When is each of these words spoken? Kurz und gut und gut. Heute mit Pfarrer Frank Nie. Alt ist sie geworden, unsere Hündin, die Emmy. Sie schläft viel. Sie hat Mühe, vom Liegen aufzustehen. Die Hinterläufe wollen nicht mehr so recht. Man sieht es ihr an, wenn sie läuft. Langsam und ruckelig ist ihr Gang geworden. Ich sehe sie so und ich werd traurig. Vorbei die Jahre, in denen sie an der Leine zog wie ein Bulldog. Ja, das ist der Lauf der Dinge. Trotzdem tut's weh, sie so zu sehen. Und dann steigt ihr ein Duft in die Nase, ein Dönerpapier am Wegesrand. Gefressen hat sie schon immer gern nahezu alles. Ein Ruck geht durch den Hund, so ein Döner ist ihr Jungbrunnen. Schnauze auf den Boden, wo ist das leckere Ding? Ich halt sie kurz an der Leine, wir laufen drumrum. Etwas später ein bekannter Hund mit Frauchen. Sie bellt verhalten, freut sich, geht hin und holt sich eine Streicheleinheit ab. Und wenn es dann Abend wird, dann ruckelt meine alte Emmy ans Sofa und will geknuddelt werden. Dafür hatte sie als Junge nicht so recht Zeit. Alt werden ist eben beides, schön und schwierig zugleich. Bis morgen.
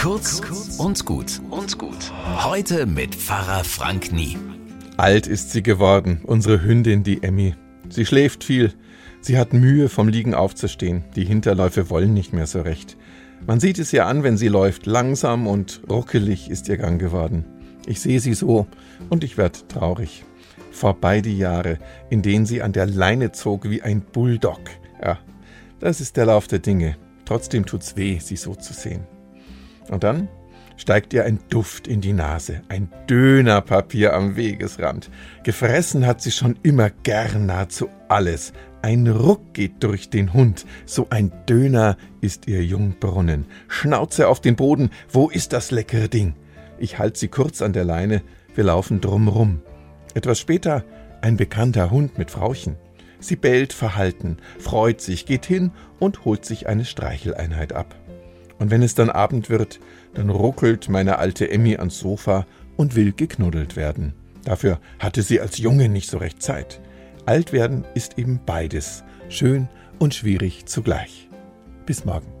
Kurz 0.00 0.40
und 0.78 1.04
gut 1.04 1.42
und 1.50 1.76
gut. 1.76 2.10
Heute 2.42 2.86
mit 2.86 3.14
Pfarrer 3.14 3.64
Frank 3.64 4.12
Nie. 4.12 4.38
Alt 4.96 5.26
ist 5.26 5.50
sie 5.50 5.62
geworden, 5.62 6.22
unsere 6.24 6.62
Hündin, 6.62 7.02
die 7.02 7.22
Emmy. 7.22 7.54
Sie 7.90 8.06
schläft 8.06 8.42
viel. 8.42 8.72
Sie 9.20 9.36
hat 9.36 9.52
Mühe, 9.52 9.90
vom 9.90 10.08
Liegen 10.08 10.32
aufzustehen. 10.32 11.04
Die 11.16 11.26
Hinterläufe 11.26 11.90
wollen 11.90 12.14
nicht 12.14 12.32
mehr 12.32 12.46
so 12.46 12.62
recht. 12.62 12.96
Man 13.46 13.60
sieht 13.60 13.78
es 13.78 13.92
ihr 13.92 14.06
an, 14.06 14.22
wenn 14.22 14.38
sie 14.38 14.48
läuft. 14.48 14.86
Langsam 14.86 15.46
und 15.46 15.82
ruckelig 15.90 16.48
ist 16.48 16.70
ihr 16.70 16.78
Gang 16.78 16.98
geworden. 16.98 17.44
Ich 17.84 18.00
sehe 18.00 18.20
sie 18.20 18.32
so 18.32 18.66
und 19.10 19.22
ich 19.22 19.36
werd 19.36 19.68
traurig. 19.68 20.24
Vorbei 20.70 21.20
die 21.20 21.36
Jahre, 21.36 21.78
in 22.08 22.22
denen 22.22 22.46
sie 22.46 22.62
an 22.62 22.72
der 22.72 22.86
Leine 22.86 23.32
zog 23.32 23.68
wie 23.68 23.82
ein 23.82 24.00
Bulldog. 24.00 24.60
Ja, 25.02 25.18
das 25.78 26.00
ist 26.00 26.16
der 26.16 26.24
Lauf 26.24 26.46
der 26.46 26.60
Dinge. 26.60 26.96
Trotzdem 27.26 27.66
tut's 27.66 27.98
weh, 27.98 28.18
sie 28.18 28.36
so 28.36 28.54
zu 28.54 28.72
sehen. 28.72 29.06
Und 29.90 30.04
dann 30.04 30.28
steigt 30.76 31.12
ihr 31.12 31.24
ein 31.24 31.40
Duft 31.50 31.86
in 31.86 32.00
die 32.00 32.14
Nase, 32.14 32.62
ein 32.68 32.90
Dönerpapier 33.08 34.14
am 34.14 34.36
Wegesrand. 34.36 35.10
Gefressen 35.42 36.06
hat 36.06 36.22
sie 36.22 36.30
schon 36.30 36.58
immer 36.62 36.88
gern 36.88 37.44
nahezu 37.46 37.90
alles. 38.08 38.54
Ein 38.80 39.08
Ruck 39.08 39.52
geht 39.52 39.82
durch 39.82 40.08
den 40.08 40.32
Hund, 40.32 40.64
so 40.86 41.08
ein 41.10 41.32
Döner 41.46 41.98
ist 42.22 42.48
ihr 42.48 42.64
Jungbrunnen. 42.64 43.44
Schnauze 43.68 44.28
auf 44.28 44.40
den 44.40 44.56
Boden, 44.56 44.90
wo 45.10 45.28
ist 45.28 45.52
das 45.52 45.70
leckere 45.70 46.08
Ding? 46.08 46.34
Ich 46.78 46.98
halt 46.98 47.18
sie 47.18 47.28
kurz 47.28 47.60
an 47.60 47.74
der 47.74 47.84
Leine, 47.84 48.22
wir 48.54 48.64
laufen 48.64 49.02
drumrum. 49.02 49.60
Etwas 50.14 50.38
später 50.38 50.84
ein 51.20 51.36
bekannter 51.36 51.90
Hund 51.90 52.16
mit 52.16 52.30
Frauchen. 52.30 52.76
Sie 53.18 53.36
bellt 53.36 53.74
verhalten, 53.74 54.38
freut 54.58 55.02
sich, 55.02 55.26
geht 55.26 55.44
hin 55.44 55.72
und 55.98 56.24
holt 56.24 56.46
sich 56.46 56.68
eine 56.68 56.86
Streicheleinheit 56.86 57.74
ab. 57.74 57.94
Und 58.60 58.70
wenn 58.70 58.82
es 58.82 58.94
dann 58.94 59.10
Abend 59.10 59.50
wird, 59.50 59.80
dann 60.14 60.30
ruckelt 60.30 60.88
meine 60.88 61.18
alte 61.18 61.50
Emmy 61.50 61.76
ans 61.76 61.98
Sofa 61.98 62.46
und 62.76 62.94
will 62.94 63.12
geknuddelt 63.12 63.74
werden. 63.74 64.12
Dafür 64.44 64.78
hatte 65.00 65.22
sie 65.22 65.40
als 65.40 65.58
Junge 65.58 65.88
nicht 65.88 66.08
so 66.08 66.18
recht 66.18 66.40
Zeit. 66.40 66.80
Alt 67.26 67.52
werden 67.52 67.84
ist 67.94 68.18
eben 68.18 68.40
beides, 68.46 69.02
schön 69.28 69.68
und 69.98 70.14
schwierig 70.14 70.66
zugleich. 70.66 71.28
Bis 71.86 72.04
morgen. 72.04 72.39